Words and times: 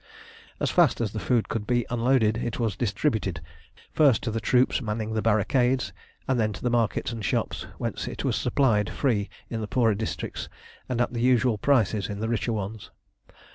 As 0.59 0.71
fast 0.71 0.99
as 0.99 1.11
the 1.11 1.19
food 1.19 1.47
could 1.47 1.67
be 1.67 1.85
unloaded 1.91 2.35
it 2.37 2.59
was 2.59 2.75
distributed 2.75 3.39
first 3.91 4.23
to 4.23 4.31
the 4.31 4.39
troops 4.41 4.81
manning 4.81 5.13
the 5.13 5.21
barricades, 5.21 5.93
and 6.27 6.39
then 6.39 6.51
to 6.53 6.63
the 6.63 6.71
markets 6.71 7.11
and 7.11 7.23
shops, 7.23 7.67
whence 7.77 8.07
it 8.07 8.25
was 8.25 8.35
supplied 8.35 8.89
free 8.89 9.29
in 9.51 9.61
the 9.61 9.67
poorer 9.67 9.93
districts, 9.93 10.49
and 10.89 10.99
at 11.01 11.13
the 11.13 11.21
usual 11.21 11.59
prices 11.59 12.09
in 12.09 12.19
the 12.19 12.29
richer 12.29 12.51
ones. 12.51 12.89